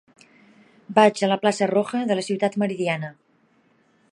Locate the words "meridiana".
2.63-3.13